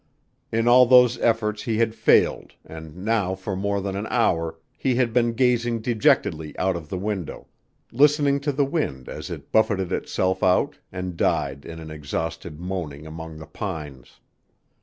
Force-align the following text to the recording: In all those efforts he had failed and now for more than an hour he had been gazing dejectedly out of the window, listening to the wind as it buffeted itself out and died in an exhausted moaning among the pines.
In 0.51 0.67
all 0.67 0.87
those 0.87 1.19
efforts 1.19 1.61
he 1.61 1.77
had 1.77 1.93
failed 1.93 2.53
and 2.65 3.05
now 3.05 3.35
for 3.35 3.55
more 3.55 3.79
than 3.79 3.95
an 3.95 4.07
hour 4.09 4.57
he 4.75 4.95
had 4.95 5.13
been 5.13 5.33
gazing 5.33 5.79
dejectedly 5.79 6.57
out 6.57 6.75
of 6.75 6.89
the 6.89 6.97
window, 6.97 7.45
listening 7.91 8.39
to 8.39 8.51
the 8.51 8.65
wind 8.65 9.07
as 9.07 9.29
it 9.29 9.51
buffeted 9.51 9.91
itself 9.91 10.41
out 10.41 10.79
and 10.91 11.15
died 11.17 11.65
in 11.65 11.79
an 11.79 11.91
exhausted 11.91 12.59
moaning 12.59 13.05
among 13.05 13.37
the 13.37 13.45
pines. 13.45 14.19